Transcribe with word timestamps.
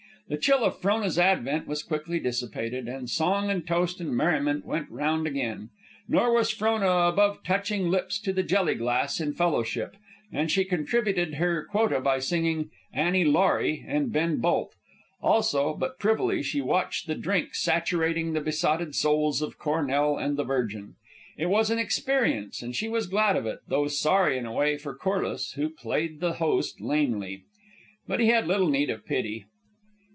The 0.27 0.37
chill 0.37 0.63
of 0.63 0.79
Frona's 0.79 1.19
advent 1.19 1.67
was 1.67 1.83
quickly 1.83 2.17
dissipated, 2.17 2.87
and 2.87 3.09
song 3.09 3.49
and 3.49 3.67
toast 3.67 3.99
and 3.99 4.15
merriment 4.15 4.65
went 4.65 4.89
round 4.89 5.27
again. 5.27 5.71
Nor 6.07 6.31
was 6.33 6.49
Frona 6.51 6.89
above 7.09 7.43
touching 7.43 7.89
lips 7.89 8.17
to 8.19 8.31
the 8.31 8.41
jelly 8.41 8.75
glass 8.75 9.19
in 9.19 9.33
fellowship; 9.33 9.97
and 10.31 10.49
she 10.49 10.63
contributed 10.63 11.33
her 11.33 11.65
quota 11.65 11.99
by 11.99 12.19
singing 12.19 12.69
"Annie 12.93 13.25
Laurie" 13.25 13.83
and 13.85 14.13
"Ben 14.13 14.37
Bolt." 14.37 14.73
Also, 15.21 15.73
but 15.75 15.99
privily, 15.99 16.41
she 16.41 16.61
watched 16.61 17.07
the 17.07 17.15
drink 17.15 17.53
saturating 17.53 18.31
the 18.31 18.39
besotted 18.39 18.95
souls 18.95 19.41
of 19.41 19.59
Cornell 19.59 20.15
and 20.17 20.37
the 20.37 20.45
Virgin. 20.45 20.95
It 21.37 21.47
was 21.47 21.69
an 21.69 21.77
experience, 21.77 22.61
and 22.61 22.73
she 22.73 22.87
was 22.87 23.07
glad 23.07 23.35
of 23.35 23.45
it, 23.45 23.59
though 23.67 23.87
sorry 23.87 24.37
in 24.37 24.45
a 24.45 24.53
way 24.53 24.77
for 24.77 24.95
Corliss, 24.95 25.51
who 25.57 25.67
played 25.67 26.21
the 26.21 26.35
host 26.35 26.79
lamely. 26.79 27.43
But 28.07 28.21
he 28.21 28.27
had 28.27 28.47
little 28.47 28.69
need 28.69 28.89
of 28.89 29.05
pity. 29.05 29.43